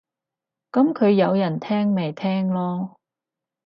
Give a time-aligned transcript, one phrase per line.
[0.71, 2.95] 噉佢有人聽咪聽囉